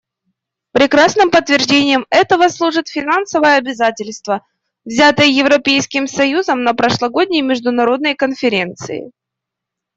Прекрасным 0.71 1.29
подтверждением 1.29 2.07
этого 2.09 2.47
служит 2.47 2.87
финансовое 2.87 3.57
обязательство, 3.57 4.43
взятое 4.83 5.27
Европейским 5.27 6.07
союзом 6.07 6.63
на 6.63 6.73
прошлогодней 6.73 7.43
международной 7.43 8.15
конференции. 8.15 9.11